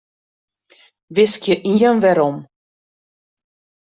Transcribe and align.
Wiskje 1.15 1.53
ien 1.73 1.97
werom. 2.05 2.37